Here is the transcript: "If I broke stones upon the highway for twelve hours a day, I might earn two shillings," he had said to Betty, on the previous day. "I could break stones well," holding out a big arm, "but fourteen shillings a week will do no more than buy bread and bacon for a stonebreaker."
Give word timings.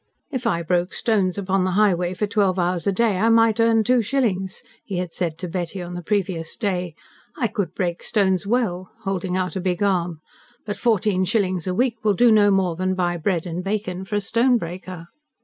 "If 0.31 0.47
I 0.47 0.63
broke 0.63 0.95
stones 0.95 1.37
upon 1.37 1.63
the 1.63 1.73
highway 1.77 2.15
for 2.15 2.25
twelve 2.25 2.57
hours 2.57 2.87
a 2.87 2.91
day, 2.91 3.19
I 3.19 3.29
might 3.29 3.59
earn 3.59 3.83
two 3.83 4.01
shillings," 4.01 4.63
he 4.83 4.97
had 4.97 5.13
said 5.13 5.37
to 5.37 5.47
Betty, 5.47 5.79
on 5.79 5.93
the 5.93 6.01
previous 6.01 6.55
day. 6.55 6.95
"I 7.37 7.45
could 7.47 7.75
break 7.75 8.01
stones 8.01 8.47
well," 8.47 8.89
holding 9.03 9.37
out 9.37 9.55
a 9.55 9.61
big 9.61 9.83
arm, 9.83 10.19
"but 10.65 10.75
fourteen 10.77 11.23
shillings 11.23 11.67
a 11.67 11.75
week 11.75 12.03
will 12.03 12.15
do 12.15 12.31
no 12.31 12.49
more 12.49 12.75
than 12.75 12.95
buy 12.95 13.15
bread 13.17 13.45
and 13.45 13.63
bacon 13.63 14.03
for 14.03 14.15
a 14.15 14.21
stonebreaker." 14.21 15.05